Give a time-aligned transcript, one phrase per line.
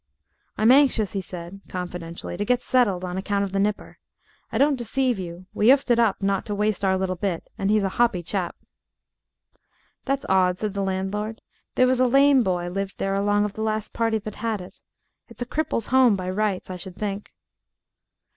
[0.57, 3.99] "I'm anxious," he said, confidentially, "to get settled on account of the nipper.
[4.51, 7.69] I don't deceive you; we 'oofed it up, not to waste our little bit, and
[7.69, 8.55] he's a hoppy chap."
[10.05, 11.39] "That's odd," said the landlord;
[11.75, 14.79] "there was a lame boy lived there along of the last party that had it.
[15.27, 17.31] It's a cripple's home by rights, I should think."